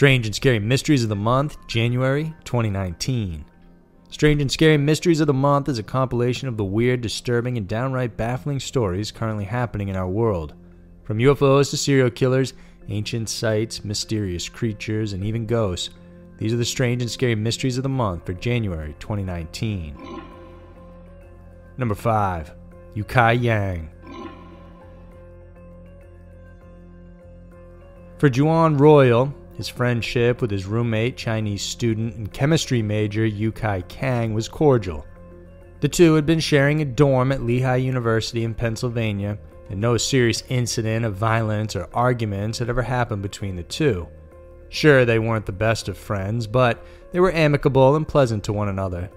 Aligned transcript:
Strange 0.00 0.24
and 0.24 0.34
Scary 0.34 0.58
Mysteries 0.58 1.02
of 1.02 1.10
the 1.10 1.14
Month, 1.14 1.58
January 1.66 2.34
2019. 2.44 3.44
Strange 4.08 4.40
and 4.40 4.50
Scary 4.50 4.78
Mysteries 4.78 5.20
of 5.20 5.26
the 5.26 5.34
Month 5.34 5.68
is 5.68 5.78
a 5.78 5.82
compilation 5.82 6.48
of 6.48 6.56
the 6.56 6.64
weird, 6.64 7.02
disturbing, 7.02 7.58
and 7.58 7.68
downright 7.68 8.16
baffling 8.16 8.58
stories 8.58 9.12
currently 9.12 9.44
happening 9.44 9.88
in 9.88 9.96
our 9.96 10.08
world. 10.08 10.54
From 11.04 11.18
UFOs 11.18 11.68
to 11.68 11.76
serial 11.76 12.08
killers, 12.08 12.54
ancient 12.88 13.28
sites, 13.28 13.84
mysterious 13.84 14.48
creatures, 14.48 15.12
and 15.12 15.22
even 15.22 15.44
ghosts, 15.44 15.90
these 16.38 16.54
are 16.54 16.56
the 16.56 16.64
strange 16.64 17.02
and 17.02 17.10
scary 17.10 17.34
mysteries 17.34 17.76
of 17.76 17.82
the 17.82 17.90
month 17.90 18.24
for 18.24 18.32
January 18.32 18.96
2019. 19.00 20.22
Number 21.76 21.94
5. 21.94 22.54
Yukai 22.96 23.42
Yang. 23.42 23.90
For 28.16 28.30
Juwan 28.30 28.80
Royal, 28.80 29.34
his 29.60 29.68
friendship 29.68 30.40
with 30.40 30.50
his 30.50 30.64
roommate, 30.64 31.18
Chinese 31.18 31.62
student 31.62 32.16
and 32.16 32.32
chemistry 32.32 32.80
major 32.80 33.28
Yukai 33.28 33.84
Yang 34.00 34.32
was 34.32 34.48
cordial. 34.48 35.06
The 35.80 35.88
two 35.88 36.14
had 36.14 36.24
been 36.24 36.40
sharing 36.40 36.80
a 36.80 36.86
dorm 36.86 37.30
at 37.30 37.42
Lehigh 37.42 37.76
University 37.76 38.42
in 38.42 38.54
Pennsylvania, 38.54 39.38
and 39.68 39.78
no 39.78 39.98
serious 39.98 40.42
incident 40.48 41.04
of 41.04 41.14
violence 41.14 41.76
or 41.76 41.88
arguments 41.92 42.58
had 42.58 42.70
ever 42.70 42.80
happened 42.80 43.20
between 43.20 43.54
the 43.54 43.62
two. 43.64 44.08
Sure, 44.70 45.04
they 45.04 45.18
weren't 45.18 45.44
the 45.44 45.52
best 45.52 45.88
of 45.88 45.98
friends, 45.98 46.46
but 46.46 46.82
they 47.12 47.20
were 47.20 47.32
amicable 47.32 47.96
and 47.96 48.08
pleasant 48.08 48.42
to 48.44 48.54
one 48.54 48.70
another. 48.70 49.10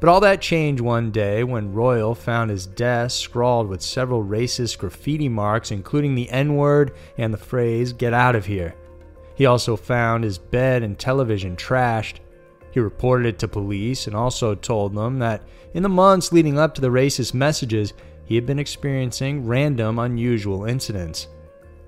But 0.00 0.08
all 0.08 0.20
that 0.20 0.40
changed 0.40 0.80
one 0.80 1.10
day 1.10 1.44
when 1.44 1.74
Royal 1.74 2.14
found 2.14 2.50
his 2.50 2.66
desk 2.66 3.20
scrawled 3.20 3.68
with 3.68 3.82
several 3.82 4.24
racist 4.24 4.78
graffiti 4.78 5.28
marks, 5.28 5.70
including 5.70 6.14
the 6.14 6.30
N 6.30 6.56
word 6.56 6.94
and 7.18 7.34
the 7.34 7.38
phrase, 7.38 7.92
Get 7.92 8.14
out 8.14 8.34
of 8.34 8.46
here. 8.46 8.74
He 9.40 9.46
also 9.46 9.74
found 9.74 10.22
his 10.22 10.36
bed 10.36 10.82
and 10.82 10.98
television 10.98 11.56
trashed. 11.56 12.16
He 12.72 12.78
reported 12.78 13.26
it 13.26 13.38
to 13.38 13.48
police 13.48 14.06
and 14.06 14.14
also 14.14 14.54
told 14.54 14.94
them 14.94 15.18
that 15.20 15.44
in 15.72 15.82
the 15.82 15.88
months 15.88 16.30
leading 16.30 16.58
up 16.58 16.74
to 16.74 16.82
the 16.82 16.90
racist 16.90 17.32
messages, 17.32 17.94
he 18.26 18.34
had 18.34 18.44
been 18.44 18.58
experiencing 18.58 19.46
random, 19.46 19.98
unusual 19.98 20.66
incidents. 20.66 21.28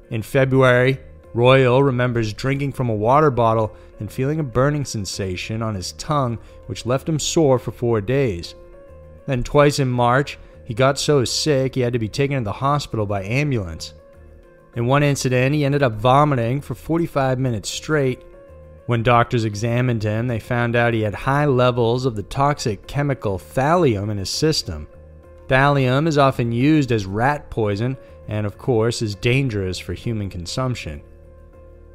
In 0.09 0.23
February, 0.23 0.99
Royal 1.35 1.83
remembers 1.83 2.33
drinking 2.33 2.73
from 2.73 2.89
a 2.89 2.95
water 2.95 3.31
bottle 3.31 3.77
and 4.01 4.11
feeling 4.11 4.41
a 4.41 4.45
burning 4.45 4.87
sensation 4.87 5.61
on 5.61 5.75
his 5.75 5.93
tongue, 5.93 6.39
which 6.69 6.87
left 6.87 7.07
him 7.07 7.19
sore 7.19 7.59
for 7.59 7.71
four 7.71 8.01
days. 8.01 8.55
Then, 9.27 9.43
twice 9.43 9.79
in 9.79 9.91
March, 9.91 10.39
he 10.65 10.73
got 10.73 10.99
so 10.99 11.23
sick 11.27 11.75
he 11.75 11.83
had 11.83 11.93
to 11.93 11.99
be 11.99 12.09
taken 12.09 12.39
to 12.39 12.45
the 12.45 12.51
hospital 12.51 13.05
by 13.05 13.25
ambulance. 13.25 13.93
In 14.75 14.87
one 14.87 15.03
incident, 15.03 15.55
he 15.55 15.65
ended 15.65 15.83
up 15.83 15.93
vomiting 15.95 16.61
for 16.63 16.75
45 16.75 17.39
minutes 17.39 17.69
straight. 17.69 18.23
When 18.87 19.03
doctors 19.03 19.45
examined 19.45 20.03
him, 20.03 20.27
they 20.27 20.41
found 20.41 20.75
out 20.77 20.95
he 20.95 21.03
had 21.03 21.15
high 21.15 21.45
levels 21.45 22.07
of 22.07 22.17
the 22.17 22.23
toxic 22.23 22.87
chemical 22.87 23.39
thallium 23.39 24.11
in 24.11 24.17
his 24.17 24.31
system. 24.31 24.89
Thallium 25.47 26.07
is 26.07 26.17
often 26.17 26.53
used 26.53 26.91
as 26.91 27.05
rat 27.05 27.51
poison 27.51 27.97
and, 28.29 28.47
of 28.47 28.57
course, 28.57 29.03
is 29.03 29.15
dangerous 29.15 29.79
for 29.79 29.93
human 29.93 30.31
consumption. 30.31 31.03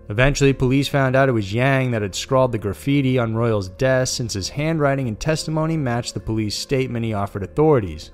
Eventually, 0.09 0.53
police 0.53 0.88
found 0.88 1.16
out 1.16 1.28
it 1.28 1.34
was 1.34 1.53
Yang 1.53 1.91
that 1.91 2.02
had 2.02 2.16
scrawled 2.16 2.52
the 2.52 2.58
graffiti 2.58 3.17
on 3.17 3.36
Royal's 3.36 3.69
desk 3.69 4.16
since 4.16 4.34
his 4.34 4.50
handwriting 4.50 5.08
and 5.08 5.19
testimony 5.19 5.75
matched 5.75 6.14
the 6.14 6.19
police 6.19 6.56
statement 6.56 7.03
he 7.03 7.14
offered 7.14 7.44
authorities. 7.44 8.12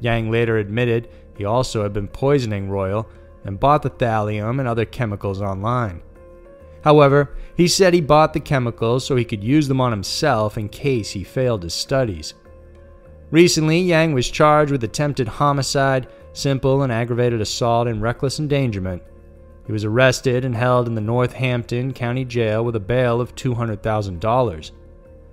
Yang 0.00 0.30
later 0.30 0.58
admitted 0.58 1.08
he 1.36 1.44
also 1.44 1.82
had 1.82 1.92
been 1.92 2.06
poisoning 2.06 2.68
Royal 2.68 3.08
and 3.44 3.60
bought 3.60 3.82
the 3.82 3.90
thallium 3.90 4.58
and 4.58 4.68
other 4.68 4.84
chemicals 4.84 5.40
online. 5.40 6.02
However, 6.82 7.34
he 7.56 7.66
said 7.66 7.94
he 7.94 8.00
bought 8.00 8.32
the 8.34 8.40
chemicals 8.40 9.06
so 9.06 9.16
he 9.16 9.24
could 9.24 9.42
use 9.42 9.68
them 9.68 9.80
on 9.80 9.90
himself 9.90 10.58
in 10.58 10.68
case 10.68 11.10
he 11.10 11.24
failed 11.24 11.62
his 11.62 11.74
studies. 11.74 12.34
Recently, 13.30 13.80
Yang 13.80 14.12
was 14.12 14.30
charged 14.30 14.70
with 14.70 14.84
attempted 14.84 15.26
homicide, 15.26 16.08
simple 16.34 16.82
and 16.82 16.92
aggravated 16.92 17.40
assault, 17.40 17.88
and 17.88 18.02
reckless 18.02 18.38
endangerment. 18.38 19.02
He 19.66 19.72
was 19.72 19.84
arrested 19.84 20.44
and 20.44 20.54
held 20.54 20.86
in 20.86 20.94
the 20.94 21.00
Northampton 21.00 21.94
County 21.94 22.24
Jail 22.24 22.64
with 22.64 22.76
a 22.76 22.80
bail 22.80 23.20
of 23.20 23.34
$200,000. 23.34 24.70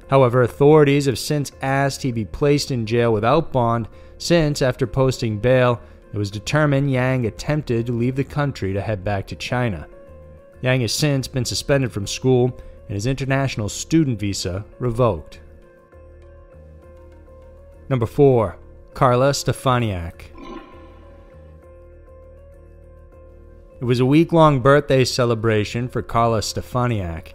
However, 0.09 0.41
authorities 0.41 1.06
have 1.06 1.19
since 1.19 1.52
asked 1.62 2.02
he 2.02 2.12
be 2.12 2.25
placed 2.25 2.72
in 2.72 2.85
jail 2.85 3.14
without 3.14 3.52
bond, 3.52 3.88
since, 4.18 4.62
after 4.62 4.88
posting 4.88 5.38
bail, 5.38 5.81
it 6.13 6.17
was 6.17 6.31
determined 6.31 6.91
Yang 6.91 7.25
attempted 7.25 7.85
to 7.85 7.94
leave 7.94 8.16
the 8.16 8.23
country 8.23 8.73
to 8.73 8.81
head 8.81 9.03
back 9.03 9.27
to 9.27 9.35
China. 9.35 9.88
Yang 10.61 10.81
has 10.81 10.94
since 10.94 11.27
been 11.27 11.45
suspended 11.45 11.91
from 11.91 12.05
school 12.05 12.57
and 12.88 12.95
his 12.95 13.07
international 13.07 13.69
student 13.69 14.19
visa 14.19 14.66
revoked. 14.79 15.39
Number 17.89 18.05
4. 18.05 18.57
Carla 18.94 19.31
Stefaniak. 19.31 20.25
It 23.79 23.85
was 23.85 23.99
a 23.99 24.05
week 24.05 24.31
long 24.31 24.59
birthday 24.59 25.05
celebration 25.05 25.88
for 25.88 26.01
Carla 26.01 26.41
Stefaniak. 26.41 27.33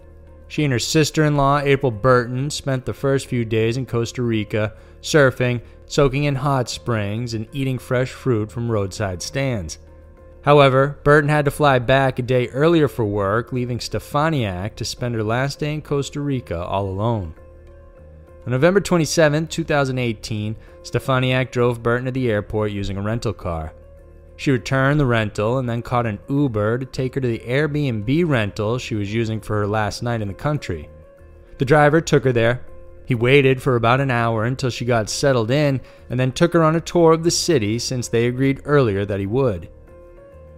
She 0.48 0.62
and 0.62 0.72
her 0.72 0.78
sister 0.78 1.25
in 1.25 1.37
law, 1.37 1.58
April 1.58 1.91
Burton, 1.91 2.50
spent 2.50 2.84
the 2.84 2.94
first 2.94 3.26
few 3.26 3.44
days 3.44 3.76
in 3.76 3.84
Costa 3.84 4.22
Rica 4.22 4.75
surfing, 5.03 5.61
soaking 5.87 6.25
in 6.25 6.34
hot 6.34 6.69
springs, 6.69 7.34
and 7.34 7.47
eating 7.53 7.79
fresh 7.79 8.11
fruit 8.11 8.51
from 8.51 8.71
roadside 8.71 9.23
stands. 9.23 9.79
However, 10.43 10.99
Burton 11.03 11.29
had 11.29 11.45
to 11.47 11.51
fly 11.51 11.81
back 11.81 12.19
a 12.19 12.23
day 12.23 12.49
earlier 12.49 12.87
for 12.87 13.05
work, 13.05 13.53
leaving 13.53 13.79
Stefaniak 13.79 14.77
to 14.77 14.85
spend 14.85 15.15
her 15.17 15.25
last 15.25 15.59
day 15.59 15.75
in 15.75 15.83
Costa 15.83 16.21
Rica 16.21 16.65
all 16.65 16.87
alone. 16.87 17.35
On 18.47 18.53
November 18.53 18.81
27, 18.81 19.49
2018, 19.49 20.55
Stefaniak 20.85 21.51
drove 21.51 21.83
Burton 21.83 22.05
to 22.05 22.12
the 22.12 22.31
airport 22.31 22.71
using 22.71 22.97
a 22.97 23.03
rental 23.03 23.33
car. 23.33 23.73
She 24.37 24.53
returned 24.53 25.01
the 25.01 25.06
rental 25.06 25.59
and 25.59 25.69
then 25.69 25.83
caught 25.83 26.06
an 26.06 26.21
Uber 26.29 26.79
to 26.79 26.87
take 26.87 27.17
her 27.17 27.21
to 27.21 27.27
the 27.27 27.41
Airbnb 27.41 28.29
rental 28.29 28.79
she 28.79 28.95
was 28.95 29.12
using 29.12 29.41
for 29.41 29.56
her 29.56 29.67
last 29.67 30.03
night 30.03 30.21
in 30.21 30.29
the 30.29 30.35
country. 30.35 30.89
The 31.59 31.65
driver 31.65 32.01
took 32.01 32.23
her 32.23 32.33
there. 32.33 32.65
He 33.06 33.15
waited 33.15 33.62
for 33.62 33.77
about 33.77 34.00
an 34.00 34.11
hour 34.11 34.44
until 34.44 34.69
she 34.69 34.84
got 34.84 35.09
settled 35.09 35.50
in 35.50 35.81
and 36.11 36.19
then 36.19 36.33
took 36.33 36.53
her 36.53 36.65
on 36.65 36.77
a 36.77 36.81
tour 36.81 37.12
of 37.12 37.22
the 37.22 37.31
city 37.31 37.78
since 37.78 38.09
they 38.09 38.27
agreed 38.27 38.61
earlier 38.65 39.06
that 39.06 39.21
he 39.21 39.27
would. 39.27 39.71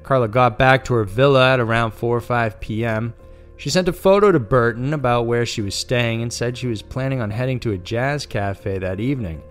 Carla 0.03 0.29
got 0.29 0.59
back 0.59 0.83
to 0.87 0.95
her 0.95 1.05
villa 1.05 1.53
at 1.53 1.61
around 1.61 1.93
4 1.93 2.17
or 2.17 2.21
5 2.23 2.59
p.m. 2.59 3.13
She 3.59 3.69
sent 3.69 3.89
a 3.89 3.93
photo 3.93 4.33
to 4.33 4.41
Burton 4.41 4.95
about 4.95 5.27
where 5.27 5.45
she 5.45 5.61
was 5.61 5.75
staying 5.75 6.23
and 6.23 6.33
said 6.33 6.57
she 6.57 6.69
was 6.69 6.81
planning 6.81 7.21
on 7.21 7.31
heading 7.31 7.61
to 7.61 7.73
a 7.73 7.79
jazz 7.79 8.25
cafe 8.25 8.79
that 8.79 9.01
evening. 9.01 9.43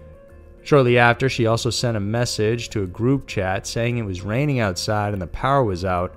Shortly 0.64 0.98
after, 0.98 1.30
she 1.30 1.46
also 1.46 1.70
sent 1.70 1.96
a 1.96 2.02
message 2.02 2.70
to 2.70 2.82
a 2.82 2.88
group 2.88 3.28
chat 3.28 3.68
saying 3.68 3.98
it 3.98 4.06
was 4.06 4.22
raining 4.22 4.60
outside 4.60 5.14
and 5.14 5.22
the 5.22 5.28
power 5.28 5.64
was 5.64 5.86
out. 5.86 6.16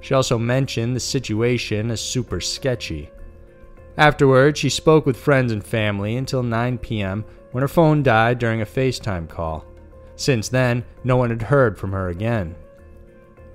She 0.00 0.12
also 0.12 0.38
mentioned 0.38 0.96
the 0.96 1.00
situation 1.00 1.90
as 1.92 2.00
super 2.00 2.40
sketchy. 2.40 3.10
Afterward, 3.98 4.58
she 4.58 4.68
spoke 4.68 5.06
with 5.06 5.16
friends 5.16 5.52
and 5.52 5.64
family 5.64 6.16
until 6.16 6.42
9 6.42 6.78
p.m. 6.78 7.24
when 7.52 7.62
her 7.62 7.68
phone 7.68 8.02
died 8.02 8.38
during 8.38 8.60
a 8.60 8.66
FaceTime 8.66 9.28
call. 9.28 9.64
Since 10.16 10.48
then, 10.48 10.84
no 11.04 11.16
one 11.16 11.30
had 11.30 11.42
heard 11.42 11.78
from 11.78 11.92
her 11.92 12.08
again. 12.08 12.54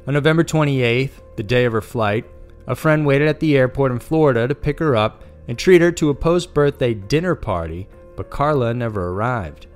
On 0.07 0.13
November 0.13 0.44
28th, 0.44 1.22
the 1.35 1.44
day 1.44 1.66
of 1.66 1.74
her 1.74 1.81
flight, 1.81 2.25
a 2.68 2.75
friend 2.75 3.06
waited 3.06 3.28
at 3.28 3.40
the 3.40 3.56
airport 3.56 3.91
in 3.91 4.00
Florida 4.00 4.47
to 4.47 4.56
pick 4.56 4.79
her 4.79 4.96
up 4.96 5.24
and 5.47 5.57
treat 5.57 5.81
her 5.81 5.91
to 5.91 6.09
a 6.09 6.16
post 6.16 6.53
birthday 6.53 6.94
dinner 6.94 7.35
party, 7.35 7.88
but 8.16 8.29
Carla 8.29 8.73
never 8.73 9.09
arrived. 9.09 9.68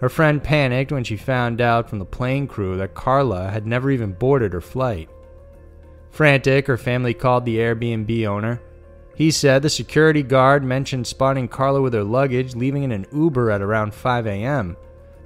Her 0.00 0.08
friend 0.08 0.42
panicked 0.42 0.90
when 0.90 1.04
she 1.04 1.16
found 1.16 1.60
out 1.60 1.88
from 1.88 1.98
the 1.98 2.04
plane 2.04 2.46
crew 2.46 2.76
that 2.78 2.94
Carla 2.94 3.50
had 3.50 3.66
never 3.66 3.90
even 3.90 4.12
boarded 4.12 4.52
her 4.52 4.60
flight. 4.60 5.08
Frantic, 6.10 6.66
her 6.66 6.76
family 6.76 7.14
called 7.14 7.44
the 7.44 7.58
Airbnb 7.58 8.26
owner. 8.26 8.60
He 9.14 9.30
said 9.30 9.62
the 9.62 9.70
security 9.70 10.22
guard 10.22 10.64
mentioned 10.64 11.06
spotting 11.06 11.48
Carla 11.48 11.82
with 11.82 11.94
her 11.94 12.04
luggage 12.04 12.54
leaving 12.54 12.82
in 12.82 12.92
an 12.92 13.06
Uber 13.12 13.50
at 13.50 13.62
around 13.62 13.94
5 13.94 14.26
a.m. 14.26 14.76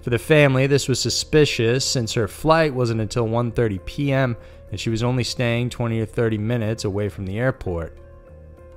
For 0.02 0.10
the 0.10 0.18
family, 0.18 0.66
this 0.66 0.88
was 0.88 1.00
suspicious 1.00 1.84
since 1.84 2.12
her 2.14 2.28
flight 2.28 2.74
wasn't 2.74 3.00
until 3.00 3.26
1:30 3.26 3.84
p.m. 3.84 4.36
and 4.70 4.78
she 4.78 4.90
was 4.90 5.02
only 5.02 5.24
staying 5.24 5.70
20 5.70 6.00
or 6.00 6.06
30 6.06 6.38
minutes 6.38 6.84
away 6.84 7.08
from 7.08 7.26
the 7.26 7.38
airport. 7.38 7.96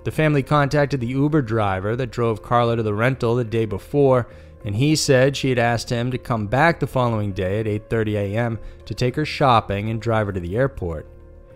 The 0.03 0.11
family 0.11 0.43
contacted 0.43 0.99
the 1.01 1.07
Uber 1.07 1.41
driver 1.41 1.95
that 1.95 2.11
drove 2.11 2.41
Carla 2.41 2.77
to 2.77 2.83
the 2.83 2.93
rental 2.93 3.35
the 3.35 3.43
day 3.43 3.65
before 3.65 4.27
and 4.65 4.75
he 4.75 4.95
said 4.95 5.37
she 5.37 5.49
had 5.49 5.59
asked 5.59 5.89
him 5.89 6.11
to 6.11 6.17
come 6.17 6.47
back 6.47 6.79
the 6.79 6.87
following 6.87 7.31
day 7.31 7.59
at 7.59 7.65
8:30 7.65 8.13
a.m. 8.15 8.59
to 8.85 8.93
take 8.93 9.15
her 9.15 9.25
shopping 9.25 9.89
and 9.89 10.01
drive 10.01 10.27
her 10.27 10.33
to 10.33 10.39
the 10.39 10.57
airport. 10.57 11.07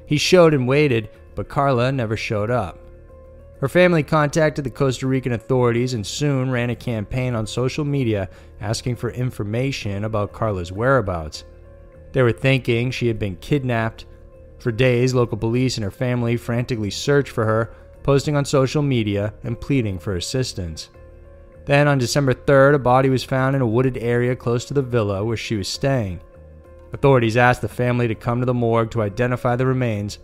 He 0.05 0.17
showed 0.17 0.53
and 0.53 0.67
waited, 0.67 1.09
but 1.35 1.49
Carla 1.49 1.91
never 1.91 2.15
showed 2.15 2.51
up. 2.51 2.82
Her 3.63 3.69
family 3.69 4.03
contacted 4.03 4.65
the 4.65 4.69
Costa 4.69 5.07
Rican 5.07 5.31
authorities 5.31 5.93
and 5.93 6.05
soon 6.05 6.51
ran 6.51 6.69
a 6.69 6.75
campaign 6.75 7.33
on 7.33 7.47
social 7.47 7.85
media 7.85 8.29
asking 8.59 8.97
for 8.97 9.09
information 9.11 10.03
about 10.03 10.33
Carla's 10.33 10.73
whereabouts. 10.73 11.45
They 12.11 12.23
were 12.23 12.33
thinking 12.33 12.91
she 12.91 13.07
had 13.07 13.17
been 13.17 13.37
kidnapped. 13.37 14.05
For 14.59 14.73
days, 14.73 15.13
local 15.13 15.37
police 15.37 15.77
and 15.77 15.83
her 15.85 15.91
family 15.91 16.35
frantically 16.35 16.89
searched 16.89 17.31
for 17.31 17.45
her, 17.45 17.73
posting 18.03 18.35
on 18.35 18.43
social 18.43 18.81
media 18.81 19.33
and 19.45 19.57
pleading 19.57 19.97
for 19.97 20.17
assistance. 20.17 20.89
Then, 21.63 21.87
on 21.87 21.99
December 21.99 22.33
3rd, 22.33 22.75
a 22.75 22.79
body 22.79 23.07
was 23.07 23.23
found 23.23 23.55
in 23.55 23.61
a 23.61 23.65
wooded 23.65 23.95
area 23.95 24.35
close 24.35 24.65
to 24.65 24.73
the 24.73 24.81
villa 24.81 25.23
where 25.23 25.37
she 25.37 25.55
was 25.55 25.69
staying. 25.69 26.19
Authorities 26.91 27.37
asked 27.37 27.61
the 27.61 27.69
family 27.69 28.09
to 28.09 28.13
come 28.13 28.41
to 28.41 28.45
the 28.45 28.53
morgue 28.53 28.91
to 28.91 29.01
identify 29.01 29.55
the 29.55 29.65
remains. 29.65 30.19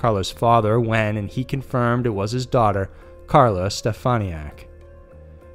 Carla's 0.00 0.30
father 0.30 0.80
went 0.80 1.18
and 1.18 1.28
he 1.28 1.44
confirmed 1.44 2.06
it 2.06 2.10
was 2.10 2.32
his 2.32 2.46
daughter, 2.46 2.90
Carla 3.26 3.66
Stefaniak. 3.66 4.66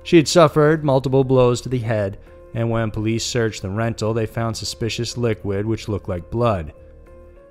She 0.03 0.18
had 0.18 0.27
suffered 0.27 0.83
multiple 0.83 1.24
blows 1.24 1.62
to 1.62 1.69
the 1.69 1.80
head, 1.80 2.19
and 2.53 2.69
when 2.69 2.92
police 2.92 3.25
searched 3.25 3.63
the 3.63 3.69
rental, 3.71 4.13
they 4.13 4.27
found 4.27 4.56
suspicious 4.56 5.18
liquid 5.18 5.65
which 5.65 5.88
looked 5.88 6.07
like 6.07 6.30
blood. 6.30 6.74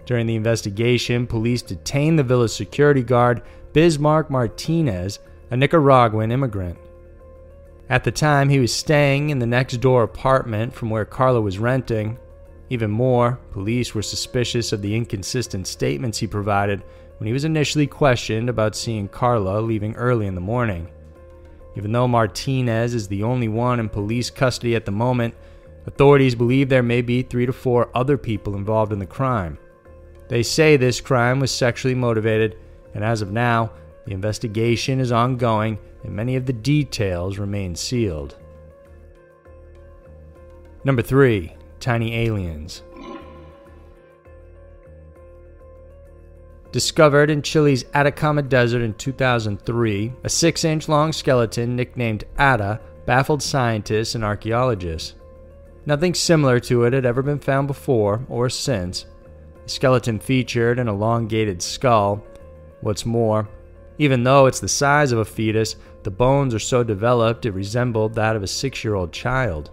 During 0.06 0.26
the 0.26 0.36
investigation, 0.36 1.26
police 1.26 1.62
detained 1.62 2.16
the 2.16 2.22
villa's 2.22 2.54
security 2.54 3.02
guard, 3.02 3.42
Bismarck 3.72 4.30
Martinez, 4.30 5.18
a 5.50 5.56
Nicaraguan 5.56 6.30
immigrant. 6.30 6.78
At 7.90 8.04
the 8.04 8.12
time, 8.12 8.48
he 8.48 8.60
was 8.60 8.72
staying 8.72 9.30
in 9.30 9.40
the 9.40 9.46
next 9.46 9.78
door 9.78 10.04
apartment 10.04 10.72
from 10.72 10.90
where 10.90 11.04
Carla 11.04 11.40
was 11.40 11.58
renting. 11.58 12.18
Even 12.70 12.90
more, 12.90 13.38
police 13.52 13.94
were 13.94 14.02
suspicious 14.02 14.72
of 14.72 14.82
the 14.82 14.94
inconsistent 14.94 15.66
statements 15.66 16.18
he 16.18 16.26
provided 16.26 16.82
when 17.18 17.26
he 17.26 17.32
was 17.32 17.44
initially 17.44 17.86
questioned 17.86 18.48
about 18.48 18.74
seeing 18.74 19.08
Carla 19.08 19.60
leaving 19.60 19.94
early 19.96 20.26
in 20.26 20.34
the 20.34 20.40
morning. 20.40 20.88
Even 21.76 21.92
though 21.92 22.08
Martinez 22.08 22.94
is 22.94 23.08
the 23.08 23.22
only 23.22 23.48
one 23.48 23.80
in 23.80 23.88
police 23.88 24.30
custody 24.30 24.74
at 24.74 24.84
the 24.84 24.92
moment, 24.92 25.34
authorities 25.86 26.34
believe 26.34 26.68
there 26.68 26.82
may 26.82 27.02
be 27.02 27.22
three 27.22 27.46
to 27.46 27.52
four 27.52 27.90
other 27.94 28.16
people 28.16 28.56
involved 28.56 28.92
in 28.92 28.98
the 28.98 29.06
crime. 29.06 29.58
They 30.28 30.42
say 30.42 30.76
this 30.76 31.00
crime 31.00 31.40
was 31.40 31.50
sexually 31.50 31.94
motivated, 31.94 32.56
and 32.94 33.04
as 33.04 33.20
of 33.22 33.30
now, 33.30 33.72
the 34.06 34.12
investigation 34.12 35.00
is 35.00 35.12
ongoing 35.12 35.78
and 36.04 36.14
many 36.14 36.36
of 36.36 36.46
the 36.46 36.52
details 36.52 37.38
remain 37.38 37.74
sealed. 37.74 38.36
Number 40.84 41.02
3 41.02 41.52
Tiny 41.84 42.14
Aliens. 42.14 42.82
Discovered 46.72 47.28
in 47.28 47.42
Chile's 47.42 47.84
Atacama 47.92 48.40
Desert 48.40 48.80
in 48.80 48.94
2003, 48.94 50.14
a 50.24 50.28
6 50.30 50.64
inch 50.64 50.88
long 50.88 51.12
skeleton 51.12 51.76
nicknamed 51.76 52.24
Ata 52.38 52.80
baffled 53.04 53.42
scientists 53.42 54.14
and 54.14 54.24
archaeologists. 54.24 55.12
Nothing 55.84 56.14
similar 56.14 56.58
to 56.60 56.84
it 56.84 56.94
had 56.94 57.04
ever 57.04 57.20
been 57.20 57.38
found 57.38 57.66
before 57.66 58.24
or 58.30 58.48
since. 58.48 59.04
The 59.64 59.68
skeleton 59.68 60.18
featured 60.20 60.78
an 60.78 60.88
elongated 60.88 61.60
skull. 61.60 62.24
What's 62.80 63.04
more, 63.04 63.46
even 63.98 64.24
though 64.24 64.46
it's 64.46 64.60
the 64.60 64.68
size 64.68 65.12
of 65.12 65.18
a 65.18 65.24
fetus, 65.26 65.76
the 66.02 66.10
bones 66.10 66.54
are 66.54 66.58
so 66.58 66.82
developed 66.82 67.44
it 67.44 67.52
resembled 67.52 68.14
that 68.14 68.36
of 68.36 68.42
a 68.42 68.46
six 68.46 68.82
year 68.82 68.94
old 68.94 69.12
child. 69.12 69.70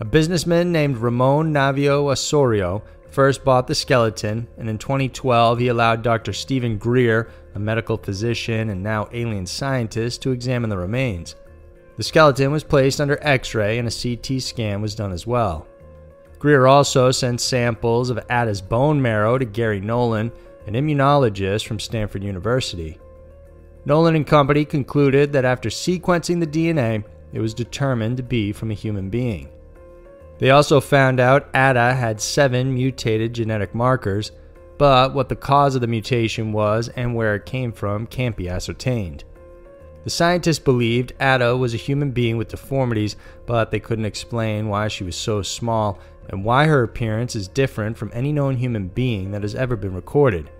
A 0.00 0.04
businessman 0.04 0.72
named 0.72 0.96
Ramon 0.96 1.52
Navia 1.52 1.92
Osorio 1.92 2.82
first 3.10 3.44
bought 3.44 3.68
the 3.68 3.76
skeleton, 3.76 4.48
and 4.58 4.68
in 4.68 4.76
2012 4.76 5.60
he 5.60 5.68
allowed 5.68 6.02
Dr. 6.02 6.32
Stephen 6.32 6.78
Greer, 6.78 7.30
a 7.54 7.60
medical 7.60 7.96
physician 7.96 8.70
and 8.70 8.82
now 8.82 9.08
alien 9.12 9.46
scientist, 9.46 10.20
to 10.22 10.32
examine 10.32 10.68
the 10.68 10.76
remains. 10.76 11.36
The 11.96 12.02
skeleton 12.02 12.50
was 12.50 12.64
placed 12.64 13.00
under 13.00 13.20
x 13.22 13.54
ray 13.54 13.78
and 13.78 13.86
a 13.86 13.90
CT 13.90 14.42
scan 14.42 14.82
was 14.82 14.96
done 14.96 15.12
as 15.12 15.28
well. 15.28 15.68
Greer 16.40 16.66
also 16.66 17.12
sent 17.12 17.40
samples 17.40 18.10
of 18.10 18.18
Ata's 18.28 18.60
bone 18.60 19.00
marrow 19.00 19.38
to 19.38 19.44
Gary 19.44 19.80
Nolan, 19.80 20.32
an 20.66 20.74
immunologist 20.74 21.68
from 21.68 21.78
Stanford 21.78 22.24
University. 22.24 22.98
Nolan 23.84 24.16
and 24.16 24.26
company 24.26 24.64
concluded 24.64 25.32
that 25.32 25.44
after 25.44 25.68
sequencing 25.68 26.40
the 26.40 26.46
DNA, 26.48 27.04
it 27.32 27.38
was 27.38 27.54
determined 27.54 28.16
to 28.16 28.24
be 28.24 28.50
from 28.50 28.72
a 28.72 28.74
human 28.74 29.08
being. 29.08 29.48
They 30.38 30.50
also 30.50 30.80
found 30.80 31.20
out 31.20 31.48
Ata 31.54 31.94
had 31.94 32.20
seven 32.20 32.74
mutated 32.74 33.32
genetic 33.32 33.74
markers, 33.74 34.32
but 34.78 35.14
what 35.14 35.28
the 35.28 35.36
cause 35.36 35.74
of 35.74 35.80
the 35.80 35.86
mutation 35.86 36.52
was 36.52 36.88
and 36.88 37.14
where 37.14 37.34
it 37.34 37.46
came 37.46 37.72
from 37.72 38.06
can't 38.06 38.36
be 38.36 38.48
ascertained. 38.48 39.24
The 40.02 40.10
scientists 40.10 40.58
believed 40.58 41.14
Ata 41.20 41.56
was 41.56 41.72
a 41.72 41.78
human 41.78 42.10
being 42.10 42.36
with 42.36 42.48
deformities, 42.48 43.16
but 43.46 43.70
they 43.70 43.80
couldn't 43.80 44.04
explain 44.04 44.68
why 44.68 44.88
she 44.88 45.04
was 45.04 45.16
so 45.16 45.40
small 45.40 45.98
and 46.28 46.44
why 46.44 46.66
her 46.66 46.82
appearance 46.82 47.36
is 47.36 47.48
different 47.48 47.96
from 47.96 48.10
any 48.12 48.32
known 48.32 48.56
human 48.56 48.88
being 48.88 49.30
that 49.30 49.42
has 49.42 49.54
ever 49.54 49.76
been 49.76 49.94
recorded. 49.94 50.50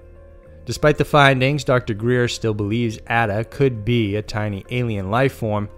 Despite 0.65 0.97
the 0.97 1.05
findings, 1.05 1.65
Dr. 1.65 1.93
Greer 1.93 2.27
still 2.29 2.55
believes 2.55 2.99
Ata 3.07 3.45
could 3.45 3.85
be 3.85 4.17
a 4.17 4.23
tiny 4.23 4.65
alien 4.71 5.11
life 5.11 5.35
form 5.35 5.69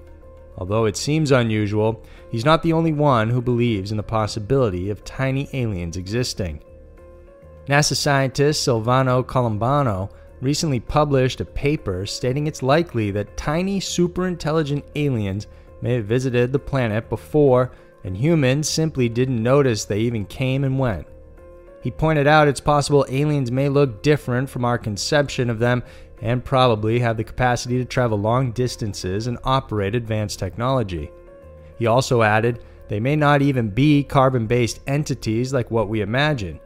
Although 0.59 0.87
it 0.87 0.97
seems 0.97 1.33
unusual, 1.33 2.03
he's 2.31 2.45
not 2.45 2.63
the 2.63 2.73
only 2.73 2.93
one 2.93 3.29
who 3.29 3.43
believes 3.43 3.91
in 3.91 3.97
the 3.97 4.03
possibility 4.03 4.91
of 4.91 5.05
tiny 5.05 5.49
aliens 5.53 5.97
existing. 5.97 6.63
NASA 7.69 7.97
scientist 7.97 8.67
Silvano 8.67 9.25
Colombano 9.25 10.11
recently 10.41 10.81
published 10.81 11.41
a 11.41 11.45
paper 11.45 12.07
stating 12.07 12.47
it's 12.47 12.63
likely 12.63 13.11
that 13.11 13.37
tiny 13.37 13.81
superintelligent 13.81 14.85
aliens 14.95 15.47
may 15.83 15.95
have 15.95 16.07
visited 16.07 16.53
the 16.53 16.59
planet 16.59 17.09
before 17.09 17.73
and 18.05 18.17
humans 18.17 18.69
simply 18.69 19.09
didn't 19.09 19.43
notice 19.43 19.85
they 19.85 19.99
even 19.99 20.25
came 20.27 20.65
and 20.65 20.79
went. 20.79 21.07
He 21.83 21.91
pointed 21.91 22.27
out 22.27 22.49
it's 22.49 22.61
possible 22.61 23.07
aliens 23.09 23.51
may 23.51 23.69
look 23.69 24.03
different 24.03 24.49
from 24.49 24.65
our 24.65 24.79
conception 24.79 25.51
of 25.51 25.59
them 25.59 25.83
and 26.21 26.45
probably 26.45 26.99
have 26.99 27.17
the 27.17 27.25
capacity 27.25 27.79
to 27.79 27.85
travel 27.85 28.19
long 28.19 28.53
distances 28.53 29.27
and 29.27 29.39
operate 29.45 29.95
advanced 29.95 30.39
technology. 30.39 31.11
He 31.79 31.87
also 31.87 32.23
added, 32.23 32.63
they 32.89 33.01
may 33.01 33.17
not 33.17 33.43
even 33.43 33.69
be 33.69 34.05
carbon 34.05 34.47
based 34.47 34.81
entities 34.87 35.53
like 35.53 35.71
what 35.71 35.89
we 35.89 36.01
imagine. 36.01 36.61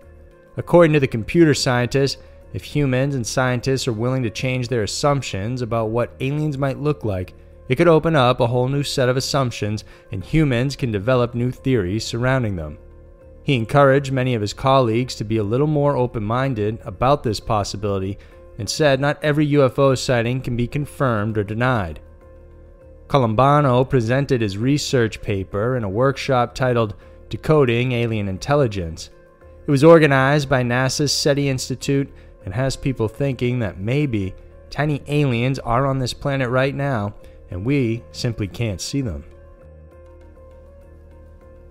According 0.57 0.93
to 0.93 1.01
the 1.01 1.07
computer 1.07 1.55
scientist, 1.55 2.19
if 2.53 2.65
humans 2.65 3.15
and 3.15 3.27
scientists 3.27 3.87
are 3.87 3.93
willing 3.93 4.23
to 4.25 4.31
change 4.31 4.69
their 4.69 4.83
assumptions 4.83 5.63
about 5.63 5.91
what 5.91 6.15
aliens 6.21 6.59
might 6.59 6.81
look 6.81 7.05
like, 7.05 7.35
it 7.69 7.77
could 7.77 7.89
open 7.89 8.17
up 8.17 8.41
a 8.41 8.47
whole 8.49 8.69
new 8.69 8.83
set 8.83 9.09
of 9.09 9.17
assumptions, 9.17 9.85
and 10.11 10.25
humans 10.25 10.75
can 10.75 10.91
develop 10.91 11.35
new 11.35 11.53
theories 11.53 12.05
surrounding 12.05 12.57
them. 12.57 12.79
He 13.45 13.55
encouraged 13.55 14.13
many 14.13 14.35
of 14.35 14.41
his 14.41 14.53
colleagues 14.53 15.15
to 15.17 15.25
be 15.25 15.37
a 15.37 15.43
little 15.45 15.69
more 15.69 15.97
open 15.97 16.25
minded 16.25 16.81
about 16.85 17.23
this 17.23 17.39
possibility 17.39 18.19
and 18.61 18.69
said 18.69 19.01
not 19.01 19.19
every 19.25 19.49
UFO 19.53 19.97
sighting 19.97 20.43
can 20.43 20.55
be 20.55 20.67
confirmed 20.67 21.39
or 21.39 21.43
denied. 21.43 21.99
Colombano 23.09 23.89
presented 23.89 24.43
his 24.43 24.59
research 24.59 25.23
paper 25.23 25.79
in 25.79 25.83
a 25.83 25.89
workshop 25.89 26.55
titled 26.55 26.95
Decoding 27.31 27.93
Alien 27.93 28.29
Intelligence. 28.29 29.09
It 29.67 29.71
was 29.71 29.83
organized 29.83 30.51
by 30.51 30.63
NASA's 30.63 31.11
SETI 31.11 31.49
Institute 31.49 32.13
and 32.45 32.53
has 32.53 32.77
people 32.77 33.09
thinking 33.09 33.61
that 33.61 33.81
maybe 33.81 34.35
tiny 34.69 35.03
aliens 35.09 35.59
are 35.61 35.87
on 35.87 35.99
this 35.99 36.13
planet 36.13 36.51
right 36.51 36.75
now 36.75 37.15
and 37.51 37.65
we 37.65 38.05
simply 38.13 38.47
can't 38.47 38.83
see 38.83 39.01
them. 39.01 39.25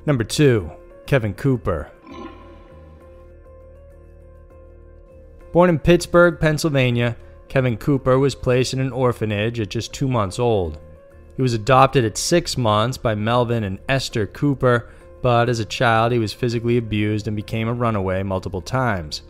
Number 0.07 0.23
2. 0.23 0.71
Kevin 1.05 1.35
Cooper. 1.35 1.91
Born 5.51 5.69
in 5.69 5.79
Pittsburgh, 5.79 6.39
Pennsylvania, 6.39 7.15
Kevin 7.47 7.77
Cooper 7.77 8.19
was 8.19 8.35
placed 8.35 8.73
in 8.73 8.79
an 8.79 8.91
orphanage 8.91 9.59
at 9.59 9.69
just 9.69 9.93
two 9.93 10.07
months 10.07 10.37
old. 10.37 10.77
He 11.35 11.41
was 11.41 11.53
adopted 11.53 12.05
at 12.05 12.17
six 12.17 12.57
months 12.57 12.97
by 12.97 13.15
Melvin 13.15 13.63
and 13.63 13.79
Esther 13.89 14.27
Cooper, 14.27 14.89
but 15.21 15.49
as 15.49 15.59
a 15.59 15.65
child 15.65 16.11
he 16.11 16.19
was 16.19 16.33
physically 16.33 16.77
abused 16.77 17.27
and 17.27 17.35
became 17.35 17.67
a 17.67 17.73
runaway 17.73 18.21
multiple 18.21 18.61
times. 18.61 19.23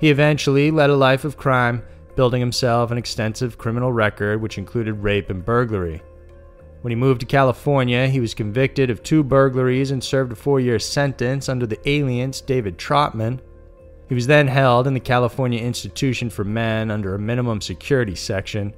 He 0.00 0.10
eventually 0.10 0.70
led 0.70 0.90
a 0.90 0.96
life 0.96 1.24
of 1.24 1.36
crime, 1.36 1.84
building 2.16 2.40
himself 2.40 2.90
an 2.90 2.98
extensive 2.98 3.58
criminal 3.58 3.92
record 3.92 4.42
which 4.42 4.58
included 4.58 4.94
rape 4.94 5.30
and 5.30 5.44
burglary. 5.44 6.02
When 6.82 6.90
he 6.90 6.96
moved 6.96 7.20
to 7.20 7.26
California, 7.26 8.08
he 8.08 8.20
was 8.20 8.34
convicted 8.34 8.90
of 8.90 9.02
two 9.02 9.22
burglaries 9.22 9.90
and 9.90 10.02
served 10.02 10.32
a 10.32 10.36
four 10.36 10.58
year 10.58 10.78
sentence 10.78 11.48
under 11.48 11.66
the 11.66 11.88
alias 11.88 12.40
David 12.40 12.78
Trotman. 12.78 13.40
He 14.08 14.14
was 14.14 14.26
then 14.26 14.48
held 14.48 14.86
in 14.86 14.94
the 14.94 15.00
California 15.00 15.60
Institution 15.60 16.30
for 16.30 16.44
Men 16.44 16.90
under 16.90 17.14
a 17.14 17.18
minimum 17.18 17.60
security 17.60 18.14
section. 18.14 18.74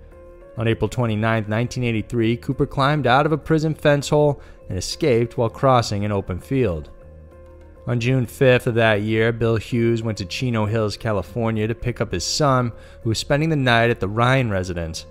On 0.58 0.66
April 0.66 0.88
29, 0.88 1.22
1983, 1.22 2.36
Cooper 2.38 2.66
climbed 2.66 3.06
out 3.06 3.26
of 3.26 3.32
a 3.32 3.38
prison 3.38 3.74
fence 3.74 4.08
hole 4.08 4.40
and 4.68 4.76
escaped 4.76 5.38
while 5.38 5.48
crossing 5.48 6.04
an 6.04 6.10
open 6.10 6.40
field. 6.40 6.90
On 7.86 8.00
June 8.00 8.26
5th 8.26 8.66
of 8.66 8.74
that 8.74 9.02
year, 9.02 9.32
Bill 9.32 9.56
Hughes 9.56 10.02
went 10.02 10.18
to 10.18 10.24
Chino 10.24 10.66
Hills, 10.66 10.96
California 10.96 11.66
to 11.66 11.74
pick 11.74 12.00
up 12.00 12.12
his 12.12 12.24
son, 12.24 12.72
who 13.02 13.08
was 13.08 13.18
spending 13.18 13.48
the 13.48 13.56
night 13.56 13.90
at 13.90 14.00
the 14.00 14.08
Ryan 14.08 14.50
residence. 14.50 15.06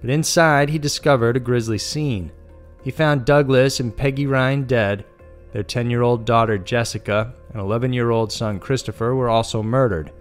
But 0.00 0.10
inside, 0.10 0.70
he 0.70 0.78
discovered 0.78 1.36
a 1.36 1.40
grisly 1.40 1.78
scene. 1.78 2.32
He 2.82 2.90
found 2.90 3.24
Douglas 3.24 3.80
and 3.80 3.96
Peggy 3.96 4.26
Ryan 4.26 4.64
dead, 4.64 5.04
their 5.52 5.62
10 5.62 5.90
year 5.90 6.02
old 6.02 6.24
daughter 6.24 6.58
Jessica 6.58 7.34
and 7.52 7.60
11 7.60 7.92
year 7.92 8.10
old 8.10 8.32
son 8.32 8.58
Christopher 8.58 9.14
were 9.14 9.28
also 9.28 9.62
murdered. 9.62 10.12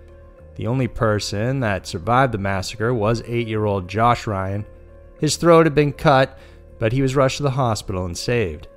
The 0.55 0.67
only 0.67 0.87
person 0.87 1.59
that 1.59 1.85
survived 1.85 2.33
the 2.33 2.39
massacre 2.39 2.93
was 2.93 3.21
eight 3.27 3.47
year 3.47 3.65
old 3.65 3.87
Josh 3.87 4.25
Ryan. 4.25 4.65
His 5.19 5.35
throat 5.35 5.65
had 5.65 5.75
been 5.75 5.93
cut, 5.93 6.37
but 6.79 6.93
he 6.93 7.01
was 7.01 7.15
rushed 7.15 7.37
to 7.37 7.43
the 7.43 7.51
hospital 7.51 8.05
and 8.05 8.17
saved. 8.17 8.67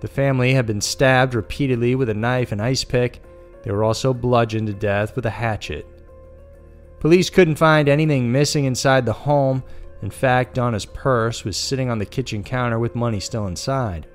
The 0.00 0.08
family 0.08 0.54
had 0.54 0.66
been 0.66 0.80
stabbed 0.80 1.34
repeatedly 1.34 1.94
with 1.94 2.08
a 2.08 2.14
knife 2.14 2.50
and 2.50 2.60
ice 2.60 2.82
pick. 2.82 3.22
They 3.62 3.70
were 3.70 3.84
also 3.84 4.12
bludgeoned 4.12 4.66
to 4.66 4.74
death 4.74 5.14
with 5.14 5.26
a 5.26 5.30
hatchet. 5.30 5.86
Police 6.98 7.30
couldn't 7.30 7.56
find 7.56 7.88
anything 7.88 8.30
missing 8.30 8.64
inside 8.64 9.06
the 9.06 9.12
home. 9.12 9.62
In 10.02 10.10
fact, 10.10 10.54
Donna's 10.54 10.86
purse 10.86 11.44
was 11.44 11.56
sitting 11.56 11.90
on 11.90 11.98
the 11.98 12.06
kitchen 12.06 12.42
counter 12.42 12.78
with 12.78 12.94
money 12.94 13.20
still 13.20 13.46
inside. 13.46 14.06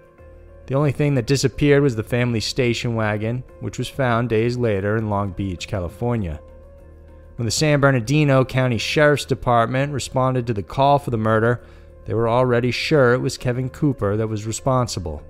The 0.67 0.75
only 0.75 0.91
thing 0.91 1.15
that 1.15 1.25
disappeared 1.25 1.81
was 1.81 1.95
the 1.95 2.03
family 2.03 2.41
station 2.41 2.93
wagon, 2.95 3.43
which 3.61 3.77
was 3.77 3.87
found 3.87 4.27
days 4.27 4.57
later 4.57 4.97
in 4.97 5.09
Long 5.09 5.31
Beach, 5.31 5.65
California. 5.65 6.41
When 7.37 7.45
the 7.45 7.51
San 7.51 7.79
Bernardino 7.79 8.43
County 8.43 8.77
Sheriff's 8.77 9.23
Department 9.23 9.93
responded 9.93 10.45
to 10.45 10.53
the 10.53 10.63
call 10.63 10.99
for 10.99 11.09
the 11.09 11.17
murder, 11.17 11.61
they 12.05 12.13
were 12.13 12.27
already 12.27 12.71
sure 12.71 13.13
it 13.13 13.21
was 13.21 13.37
Kevin 13.37 13.69
Cooper 13.69 14.17
that 14.17 14.27
was 14.27 14.45
responsible. 14.45 15.23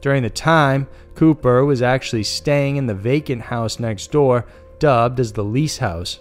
During 0.00 0.22
the 0.22 0.30
time, 0.30 0.88
Cooper 1.14 1.64
was 1.66 1.82
actually 1.82 2.22
staying 2.22 2.76
in 2.76 2.86
the 2.86 2.94
vacant 2.94 3.42
house 3.42 3.78
next 3.78 4.10
door, 4.12 4.46
dubbed 4.78 5.20
as 5.20 5.32
the 5.32 5.44
lease 5.44 5.76
house. 5.76 6.20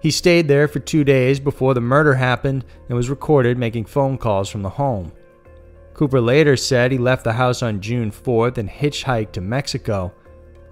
He 0.00 0.10
stayed 0.10 0.48
there 0.48 0.66
for 0.66 0.80
two 0.80 1.04
days 1.04 1.38
before 1.38 1.74
the 1.74 1.80
murder 1.80 2.14
happened 2.14 2.64
and 2.88 2.96
was 2.96 3.08
recorded 3.08 3.56
making 3.56 3.84
phone 3.84 4.18
calls 4.18 4.48
from 4.48 4.62
the 4.62 4.70
home. 4.70 5.12
Cooper 5.94 6.20
later 6.20 6.56
said 6.56 6.90
he 6.90 6.98
left 6.98 7.22
the 7.22 7.32
house 7.32 7.62
on 7.62 7.80
June 7.80 8.10
4th 8.10 8.58
and 8.58 8.68
hitchhiked 8.68 9.32
to 9.32 9.40
Mexico. 9.40 10.12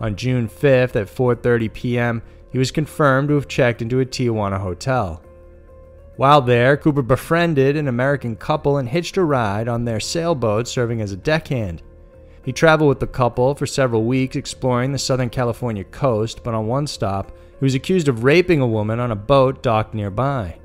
On 0.00 0.16
June 0.16 0.48
5th 0.48 0.96
at 0.96 1.06
4:30 1.06 1.72
p.m., 1.72 2.22
he 2.50 2.58
was 2.58 2.72
confirmed 2.72 3.28
to 3.28 3.36
have 3.36 3.48
checked 3.48 3.80
into 3.80 4.00
a 4.00 4.04
Tijuana 4.04 4.58
hotel. 4.58 5.22
While 6.16 6.42
there, 6.42 6.76
Cooper 6.76 7.02
befriended 7.02 7.76
an 7.76 7.88
American 7.88 8.36
couple 8.36 8.76
and 8.76 8.88
hitched 8.88 9.16
a 9.16 9.24
ride 9.24 9.68
on 9.68 9.84
their 9.84 10.00
sailboat 10.00 10.66
serving 10.68 11.00
as 11.00 11.12
a 11.12 11.16
deckhand. 11.16 11.82
He 12.44 12.52
traveled 12.52 12.88
with 12.88 13.00
the 13.00 13.06
couple 13.06 13.54
for 13.54 13.66
several 13.66 14.04
weeks 14.04 14.34
exploring 14.34 14.90
the 14.90 14.98
Southern 14.98 15.30
California 15.30 15.84
coast, 15.84 16.42
but 16.42 16.52
on 16.52 16.66
one 16.66 16.88
stop, 16.88 17.30
he 17.58 17.64
was 17.64 17.76
accused 17.76 18.08
of 18.08 18.24
raping 18.24 18.60
a 18.60 18.66
woman 18.66 18.98
on 18.98 19.12
a 19.12 19.16
boat 19.16 19.62
docked 19.62 19.94
nearby. 19.94 20.58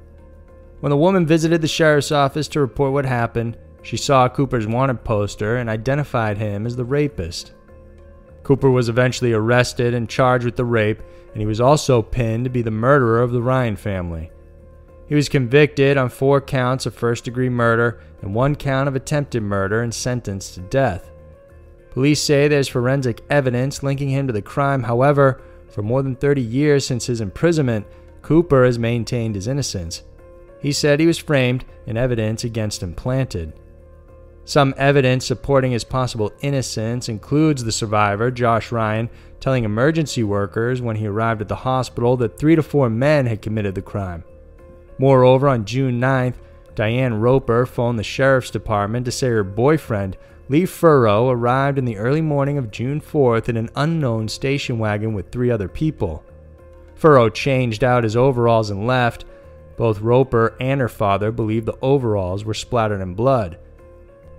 When 0.79 0.89
the 0.89 0.97
woman 0.97 1.27
visited 1.27 1.61
the 1.61 1.67
sheriff's 1.67 2.11
office 2.11 2.47
to 2.49 2.59
report 2.59 2.91
what 2.91 3.05
happened, 3.05 3.57
she 3.87 3.95
saw 3.95 4.27
Cooper's 4.27 4.67
wanted 4.67 5.05
poster 5.05 5.55
and 5.55 5.69
identified 5.69 6.37
him 6.37 6.65
as 6.65 6.75
the 6.75 6.83
rapist. 6.83 7.53
Cooper 8.43 8.69
was 8.69 8.89
eventually 8.89 9.31
arrested 9.31 9.93
and 9.93 10.09
charged 10.09 10.43
with 10.43 10.57
the 10.57 10.65
rape, 10.65 11.01
and 11.31 11.39
he 11.39 11.45
was 11.45 11.61
also 11.61 12.01
pinned 12.01 12.43
to 12.43 12.49
be 12.49 12.61
the 12.61 12.69
murderer 12.69 13.21
of 13.21 13.31
the 13.31 13.41
Ryan 13.41 13.77
family. 13.77 14.29
He 15.07 15.15
was 15.15 15.29
convicted 15.29 15.95
on 15.95 16.09
four 16.09 16.41
counts 16.41 16.85
of 16.85 16.95
first 16.95 17.23
degree 17.23 17.47
murder 17.47 18.01
and 18.21 18.35
one 18.35 18.57
count 18.57 18.89
of 18.89 18.97
attempted 18.97 19.41
murder 19.41 19.81
and 19.81 19.93
sentenced 19.93 20.55
to 20.55 20.59
death. 20.59 21.09
Police 21.91 22.21
say 22.21 22.49
there's 22.49 22.67
forensic 22.67 23.21
evidence 23.29 23.83
linking 23.83 24.09
him 24.09 24.27
to 24.27 24.33
the 24.33 24.41
crime. 24.41 24.83
However, 24.83 25.41
for 25.69 25.81
more 25.81 26.03
than 26.03 26.17
30 26.17 26.41
years 26.41 26.85
since 26.85 27.05
his 27.05 27.21
imprisonment, 27.21 27.87
Cooper 28.21 28.65
has 28.65 28.77
maintained 28.77 29.35
his 29.35 29.47
innocence. 29.47 30.03
He 30.59 30.73
said 30.73 30.99
he 30.99 31.07
was 31.07 31.17
framed 31.17 31.63
and 31.85 31.97
evidence 31.97 32.43
against 32.43 32.83
him 32.83 32.93
planted. 32.93 33.53
Some 34.47 34.73
evidence 34.77 35.25
supporting 35.25 35.73
his 35.73 35.83
possible 35.83 36.31
innocence 36.39 37.09
includes 37.09 37.65
the 37.65 37.71
survivor, 37.73 38.31
Josh 38.31 38.71
Ryan, 38.71 39.09
telling 39.41 39.65
emergency 39.65 40.23
workers 40.23 40.81
when 40.81 40.95
he 40.95 41.05
arrived 41.05 41.41
at 41.41 41.49
the 41.49 41.55
hospital 41.55 42.15
that 42.15 42.39
three 42.39 42.55
to 42.55 42.63
four 42.63 42.89
men 42.89 43.25
had 43.25 43.41
committed 43.41 43.75
the 43.75 43.81
crime. 43.81 44.23
Moreover, 44.99 45.49
on 45.49 45.65
June 45.65 45.99
9th, 45.99 46.35
Diane 46.75 47.15
Roper 47.15 47.65
phoned 47.65 47.99
the 47.99 48.03
sheriff's 48.03 48.49
department 48.49 49.03
to 49.03 49.11
say 49.11 49.27
her 49.27 49.43
boyfriend, 49.43 50.15
Lee 50.47 50.65
Furrow, 50.65 51.29
arrived 51.29 51.77
in 51.77 51.83
the 51.83 51.97
early 51.97 52.21
morning 52.21 52.57
of 52.57 52.71
June 52.71 53.01
4th 53.01 53.49
in 53.49 53.57
an 53.57 53.69
unknown 53.75 54.29
station 54.29 54.79
wagon 54.79 55.13
with 55.13 55.29
three 55.29 55.51
other 55.51 55.67
people. 55.67 56.23
Furrow 56.95 57.27
changed 57.27 57.83
out 57.83 58.05
his 58.05 58.15
overalls 58.15 58.69
and 58.69 58.87
left. 58.87 59.25
Both 59.75 59.99
Roper 59.99 60.55
and 60.61 60.79
her 60.79 60.87
father 60.87 61.33
believed 61.33 61.65
the 61.65 61.77
overalls 61.81 62.45
were 62.45 62.53
splattered 62.53 63.01
in 63.01 63.13
blood. 63.13 63.57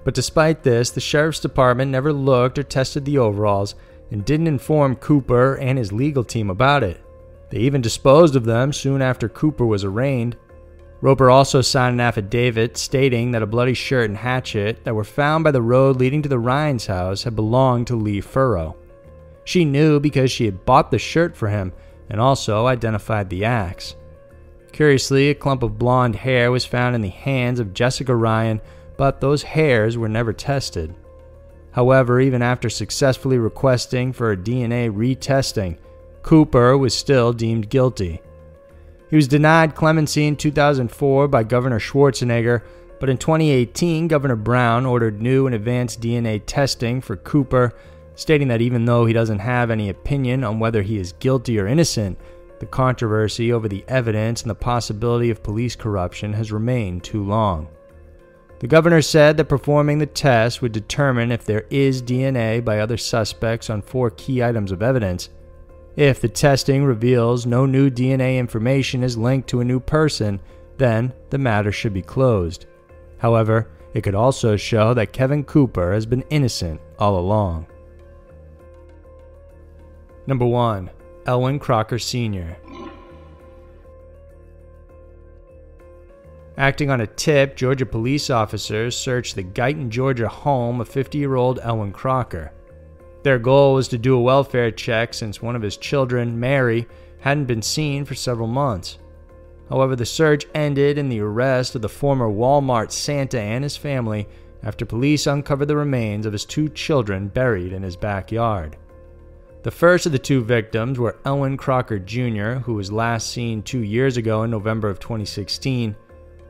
But 0.08 0.14
despite 0.14 0.62
this, 0.62 0.88
the 0.88 1.02
sheriff's 1.02 1.38
department 1.38 1.90
never 1.90 2.14
looked 2.14 2.58
or 2.58 2.62
tested 2.62 3.04
the 3.04 3.18
overalls 3.18 3.74
and 4.10 4.24
didn't 4.24 4.46
inform 4.46 4.96
Cooper 4.96 5.56
and 5.56 5.76
his 5.76 5.92
legal 5.92 6.24
team 6.24 6.48
about 6.48 6.82
it. 6.82 6.98
They 7.50 7.58
even 7.58 7.82
disposed 7.82 8.34
of 8.34 8.46
them 8.46 8.72
soon 8.72 9.02
after 9.02 9.28
Cooper 9.28 9.66
was 9.66 9.84
arraigned. 9.84 10.34
Roper 11.02 11.28
also 11.28 11.60
signed 11.60 11.92
an 11.92 12.00
affidavit 12.00 12.78
stating 12.78 13.32
that 13.32 13.42
a 13.42 13.46
bloody 13.46 13.74
shirt 13.74 14.08
and 14.08 14.16
hatchet 14.16 14.82
that 14.84 14.94
were 14.94 15.04
found 15.04 15.44
by 15.44 15.50
the 15.50 15.60
road 15.60 15.96
leading 15.96 16.22
to 16.22 16.28
the 16.30 16.38
Ryan's 16.38 16.86
house 16.86 17.24
had 17.24 17.36
belonged 17.36 17.86
to 17.88 17.94
Lee 17.94 18.22
Furrow. 18.22 18.76
She 19.44 19.66
knew 19.66 20.00
because 20.00 20.30
she 20.30 20.46
had 20.46 20.64
bought 20.64 20.90
the 20.90 20.98
shirt 20.98 21.36
for 21.36 21.48
him 21.48 21.70
and 22.08 22.18
also 22.18 22.66
identified 22.66 23.28
the 23.28 23.44
axe. 23.44 23.94
Curiously, 24.72 25.28
a 25.28 25.34
clump 25.34 25.62
of 25.62 25.78
blonde 25.78 26.16
hair 26.16 26.50
was 26.50 26.64
found 26.64 26.94
in 26.94 27.02
the 27.02 27.08
hands 27.08 27.60
of 27.60 27.74
Jessica 27.74 28.16
Ryan 28.16 28.62
but 28.98 29.20
those 29.22 29.42
hairs 29.44 29.96
were 29.96 30.08
never 30.08 30.34
tested. 30.34 30.94
However, 31.70 32.20
even 32.20 32.42
after 32.42 32.68
successfully 32.68 33.38
requesting 33.38 34.12
for 34.12 34.32
a 34.32 34.36
DNA 34.36 34.90
retesting, 34.92 35.78
Cooper 36.22 36.76
was 36.76 36.94
still 36.94 37.32
deemed 37.32 37.70
guilty. 37.70 38.20
He 39.08 39.16
was 39.16 39.28
denied 39.28 39.76
clemency 39.76 40.26
in 40.26 40.36
2004 40.36 41.28
by 41.28 41.44
Governor 41.44 41.78
Schwarzenegger, 41.78 42.62
but 42.98 43.08
in 43.08 43.16
2018, 43.16 44.08
Governor 44.08 44.36
Brown 44.36 44.84
ordered 44.84 45.22
new 45.22 45.46
and 45.46 45.54
advanced 45.54 46.00
DNA 46.00 46.42
testing 46.44 47.00
for 47.00 47.16
Cooper, 47.16 47.72
stating 48.16 48.48
that 48.48 48.60
even 48.60 48.84
though 48.84 49.06
he 49.06 49.12
doesn't 49.12 49.38
have 49.38 49.70
any 49.70 49.88
opinion 49.88 50.42
on 50.42 50.58
whether 50.58 50.82
he 50.82 50.98
is 50.98 51.12
guilty 51.12 51.60
or 51.60 51.68
innocent, 51.68 52.18
the 52.58 52.66
controversy 52.66 53.52
over 53.52 53.68
the 53.68 53.84
evidence 53.86 54.42
and 54.42 54.50
the 54.50 54.56
possibility 54.56 55.30
of 55.30 55.44
police 55.44 55.76
corruption 55.76 56.32
has 56.32 56.50
remained 56.50 57.04
too 57.04 57.22
long. 57.22 57.68
The 58.60 58.66
governor 58.66 59.02
said 59.02 59.36
that 59.36 59.44
performing 59.44 59.98
the 59.98 60.06
test 60.06 60.60
would 60.60 60.72
determine 60.72 61.30
if 61.30 61.44
there 61.44 61.64
is 61.70 62.02
DNA 62.02 62.64
by 62.64 62.80
other 62.80 62.96
suspects 62.96 63.70
on 63.70 63.82
four 63.82 64.10
key 64.10 64.42
items 64.42 64.72
of 64.72 64.82
evidence. 64.82 65.30
If 65.94 66.20
the 66.20 66.28
testing 66.28 66.84
reveals 66.84 67.46
no 67.46 67.66
new 67.66 67.90
DNA 67.90 68.38
information 68.38 69.02
is 69.02 69.16
linked 69.16 69.48
to 69.50 69.60
a 69.60 69.64
new 69.64 69.80
person, 69.80 70.40
then 70.76 71.12
the 71.30 71.38
matter 71.38 71.70
should 71.70 71.94
be 71.94 72.02
closed. 72.02 72.66
However, 73.18 73.70
it 73.94 74.02
could 74.02 74.14
also 74.14 74.56
show 74.56 74.94
that 74.94 75.12
Kevin 75.12 75.44
Cooper 75.44 75.92
has 75.92 76.06
been 76.06 76.22
innocent 76.30 76.80
all 76.98 77.18
along. 77.18 77.66
Number 80.26 80.46
1. 80.46 80.90
Elwin 81.26 81.58
Crocker 81.58 81.98
Sr. 81.98 82.56
Acting 86.58 86.90
on 86.90 87.00
a 87.00 87.06
tip, 87.06 87.54
Georgia 87.54 87.86
police 87.86 88.30
officers 88.30 88.96
searched 88.96 89.36
the 89.36 89.44
Guyton, 89.44 89.90
Georgia 89.90 90.26
home 90.26 90.80
of 90.80 90.88
50 90.88 91.16
year 91.16 91.36
old 91.36 91.60
Elwin 91.62 91.92
Crocker. 91.92 92.50
Their 93.22 93.38
goal 93.38 93.74
was 93.74 93.86
to 93.88 93.96
do 93.96 94.16
a 94.16 94.20
welfare 94.20 94.72
check 94.72 95.14
since 95.14 95.40
one 95.40 95.54
of 95.54 95.62
his 95.62 95.76
children, 95.76 96.40
Mary, 96.40 96.88
hadn't 97.20 97.44
been 97.44 97.62
seen 97.62 98.04
for 98.04 98.16
several 98.16 98.48
months. 98.48 98.98
However, 99.68 99.94
the 99.94 100.04
search 100.04 100.46
ended 100.52 100.98
in 100.98 101.08
the 101.08 101.20
arrest 101.20 101.76
of 101.76 101.82
the 101.82 101.88
former 101.88 102.28
Walmart 102.28 102.90
Santa 102.90 103.40
and 103.40 103.62
his 103.62 103.76
family 103.76 104.26
after 104.64 104.84
police 104.84 105.28
uncovered 105.28 105.68
the 105.68 105.76
remains 105.76 106.26
of 106.26 106.32
his 106.32 106.44
two 106.44 106.68
children 106.70 107.28
buried 107.28 107.72
in 107.72 107.84
his 107.84 107.94
backyard. 107.94 108.76
The 109.62 109.70
first 109.70 110.06
of 110.06 110.12
the 110.12 110.18
two 110.18 110.42
victims 110.42 110.98
were 110.98 111.18
Elwin 111.24 111.56
Crocker 111.56 112.00
Jr., 112.00 112.54
who 112.64 112.74
was 112.74 112.90
last 112.90 113.30
seen 113.30 113.62
two 113.62 113.84
years 113.84 114.16
ago 114.16 114.42
in 114.42 114.50
November 114.50 114.88
of 114.88 114.98
2016, 114.98 115.94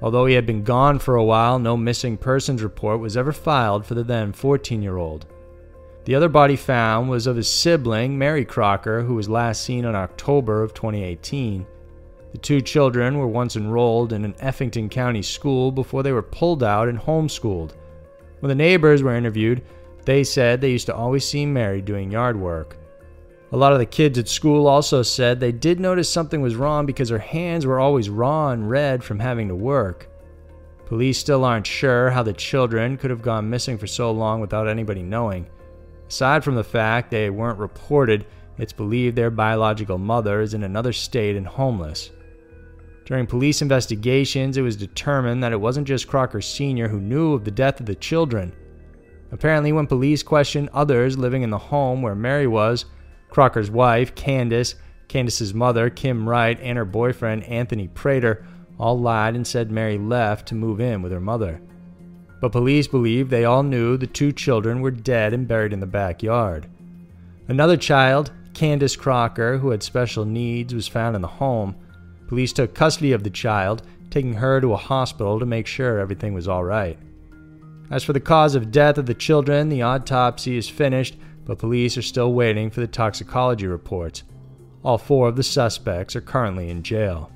Although 0.00 0.26
he 0.26 0.34
had 0.34 0.46
been 0.46 0.62
gone 0.62 0.98
for 0.98 1.16
a 1.16 1.24
while, 1.24 1.58
no 1.58 1.76
missing 1.76 2.16
persons 2.16 2.62
report 2.62 3.00
was 3.00 3.16
ever 3.16 3.32
filed 3.32 3.84
for 3.84 3.94
the 3.94 4.04
then 4.04 4.32
14 4.32 4.80
year 4.82 4.96
old. 4.96 5.26
The 6.04 6.14
other 6.14 6.28
body 6.28 6.56
found 6.56 7.10
was 7.10 7.26
of 7.26 7.36
his 7.36 7.48
sibling, 7.48 8.16
Mary 8.16 8.44
Crocker, 8.44 9.02
who 9.02 9.14
was 9.14 9.28
last 9.28 9.62
seen 9.62 9.84
in 9.84 9.94
October 9.94 10.62
of 10.62 10.72
2018. 10.72 11.66
The 12.32 12.38
two 12.38 12.60
children 12.60 13.18
were 13.18 13.26
once 13.26 13.56
enrolled 13.56 14.12
in 14.12 14.24
an 14.24 14.34
Effingham 14.38 14.88
County 14.88 15.22
school 15.22 15.72
before 15.72 16.02
they 16.02 16.12
were 16.12 16.22
pulled 16.22 16.62
out 16.62 16.88
and 16.88 16.98
homeschooled. 16.98 17.72
When 18.40 18.48
the 18.48 18.54
neighbors 18.54 19.02
were 19.02 19.14
interviewed, 19.14 19.62
they 20.04 20.24
said 20.24 20.60
they 20.60 20.70
used 20.70 20.86
to 20.86 20.94
always 20.94 21.26
see 21.26 21.44
Mary 21.44 21.82
doing 21.82 22.10
yard 22.10 22.38
work. 22.38 22.78
A 23.50 23.56
lot 23.56 23.72
of 23.72 23.78
the 23.78 23.86
kids 23.86 24.18
at 24.18 24.28
school 24.28 24.66
also 24.66 25.02
said 25.02 25.40
they 25.40 25.52
did 25.52 25.80
notice 25.80 26.12
something 26.12 26.42
was 26.42 26.54
wrong 26.54 26.84
because 26.84 27.08
her 27.08 27.18
hands 27.18 27.64
were 27.64 27.80
always 27.80 28.10
raw 28.10 28.50
and 28.50 28.68
red 28.68 29.02
from 29.02 29.18
having 29.18 29.48
to 29.48 29.54
work. 29.54 30.10
Police 30.84 31.18
still 31.18 31.44
aren't 31.44 31.66
sure 31.66 32.10
how 32.10 32.22
the 32.22 32.34
children 32.34 32.98
could 32.98 33.10
have 33.10 33.22
gone 33.22 33.48
missing 33.48 33.78
for 33.78 33.86
so 33.86 34.10
long 34.10 34.40
without 34.42 34.68
anybody 34.68 35.02
knowing. 35.02 35.48
Aside 36.08 36.44
from 36.44 36.56
the 36.56 36.64
fact 36.64 37.10
they 37.10 37.30
weren't 37.30 37.58
reported, 37.58 38.26
It's 38.58 38.72
believed 38.72 39.14
their 39.14 39.30
biological 39.30 39.98
mother 39.98 40.40
is 40.40 40.52
in 40.52 40.64
another 40.64 40.92
state 40.92 41.36
and 41.36 41.46
homeless. 41.46 42.10
During 43.04 43.26
police 43.26 43.62
investigations, 43.62 44.56
it 44.56 44.62
was 44.62 44.76
determined 44.76 45.42
that 45.42 45.52
it 45.52 45.60
wasn't 45.60 45.86
just 45.86 46.08
Crocker 46.08 46.40
Sr. 46.40 46.88
who 46.88 47.00
knew 47.00 47.34
of 47.34 47.44
the 47.44 47.50
death 47.50 47.80
of 47.80 47.86
the 47.86 47.94
children. 47.94 48.52
Apparently, 49.30 49.72
when 49.72 49.86
police 49.86 50.22
questioned 50.22 50.68
others 50.74 51.16
living 51.16 51.42
in 51.42 51.50
the 51.50 51.56
home 51.56 52.02
where 52.02 52.14
Mary 52.14 52.46
was, 52.46 52.86
Crocker's 53.30 53.70
wife, 53.70 54.14
Candace, 54.14 54.74
Candace's 55.08 55.54
mother, 55.54 55.90
Kim 55.90 56.28
Wright, 56.28 56.58
and 56.60 56.76
her 56.76 56.84
boyfriend, 56.84 57.44
Anthony 57.44 57.88
Prater, 57.88 58.46
all 58.78 58.98
lied 58.98 59.34
and 59.34 59.46
said 59.46 59.70
Mary 59.70 59.98
left 59.98 60.48
to 60.48 60.54
move 60.54 60.80
in 60.80 61.02
with 61.02 61.12
her 61.12 61.20
mother. 61.20 61.60
But 62.40 62.52
police 62.52 62.86
believe 62.86 63.28
they 63.28 63.44
all 63.44 63.62
knew 63.62 63.96
the 63.96 64.06
two 64.06 64.32
children 64.32 64.80
were 64.80 64.90
dead 64.90 65.32
and 65.32 65.48
buried 65.48 65.72
in 65.72 65.80
the 65.80 65.86
backyard. 65.86 66.68
Another 67.48 67.76
child, 67.76 68.30
Candace 68.54 68.96
Crocker, 68.96 69.58
who 69.58 69.70
had 69.70 69.82
special 69.82 70.24
needs, 70.24 70.74
was 70.74 70.86
found 70.86 71.16
in 71.16 71.22
the 71.22 71.28
home. 71.28 71.74
Police 72.28 72.52
took 72.52 72.74
custody 72.74 73.12
of 73.12 73.24
the 73.24 73.30
child, 73.30 73.82
taking 74.10 74.34
her 74.34 74.60
to 74.60 74.72
a 74.72 74.76
hospital 74.76 75.40
to 75.40 75.46
make 75.46 75.66
sure 75.66 75.98
everything 75.98 76.34
was 76.34 76.46
all 76.46 76.62
right. 76.62 76.98
As 77.90 78.04
for 78.04 78.12
the 78.12 78.20
cause 78.20 78.54
of 78.54 78.70
death 78.70 78.98
of 78.98 79.06
the 79.06 79.14
children, 79.14 79.68
the 79.68 79.82
autopsy 79.82 80.56
is 80.56 80.68
finished, 80.68 81.16
but 81.48 81.58
police 81.58 81.96
are 81.96 82.02
still 82.02 82.34
waiting 82.34 82.68
for 82.70 82.80
the 82.80 82.86
toxicology 82.86 83.66
reports. 83.66 84.22
All 84.84 84.98
four 84.98 85.28
of 85.28 85.34
the 85.34 85.42
suspects 85.42 86.14
are 86.14 86.20
currently 86.20 86.68
in 86.68 86.82
jail. 86.82 87.32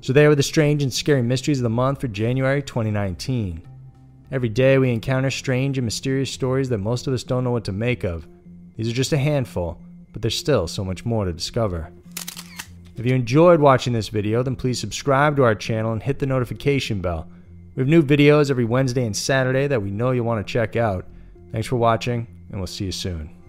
So, 0.00 0.12
there 0.12 0.28
were 0.28 0.36
the 0.36 0.42
strange 0.42 0.82
and 0.82 0.92
scary 0.92 1.22
mysteries 1.22 1.58
of 1.58 1.64
the 1.64 1.70
month 1.70 2.00
for 2.00 2.08
January 2.08 2.62
2019. 2.62 3.62
Every 4.30 4.48
day 4.48 4.78
we 4.78 4.92
encounter 4.92 5.30
strange 5.30 5.76
and 5.76 5.84
mysterious 5.84 6.30
stories 6.30 6.68
that 6.68 6.78
most 6.78 7.08
of 7.08 7.14
us 7.14 7.24
don't 7.24 7.42
know 7.42 7.50
what 7.50 7.64
to 7.64 7.72
make 7.72 8.04
of. 8.04 8.28
These 8.76 8.88
are 8.88 8.94
just 8.94 9.12
a 9.12 9.18
handful, 9.18 9.80
but 10.12 10.22
there's 10.22 10.38
still 10.38 10.68
so 10.68 10.84
much 10.84 11.04
more 11.04 11.24
to 11.24 11.32
discover. 11.32 11.90
If 12.96 13.04
you 13.04 13.14
enjoyed 13.14 13.58
watching 13.58 13.92
this 13.92 14.08
video, 14.08 14.44
then 14.44 14.54
please 14.54 14.78
subscribe 14.78 15.34
to 15.36 15.42
our 15.42 15.54
channel 15.56 15.92
and 15.92 16.02
hit 16.02 16.20
the 16.20 16.26
notification 16.26 17.00
bell. 17.00 17.28
We 17.74 17.80
have 17.80 17.88
new 17.88 18.04
videos 18.04 18.50
every 18.50 18.64
Wednesday 18.64 19.04
and 19.04 19.16
Saturday 19.16 19.66
that 19.66 19.82
we 19.82 19.90
know 19.90 20.12
you'll 20.12 20.26
want 20.26 20.46
to 20.46 20.52
check 20.52 20.76
out. 20.76 21.06
Thanks 21.54 21.68
for 21.68 21.76
watching, 21.76 22.26
and 22.50 22.58
we'll 22.58 22.66
see 22.66 22.86
you 22.86 22.90
soon. 22.90 23.43